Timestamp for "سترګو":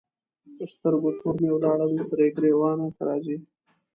0.73-1.09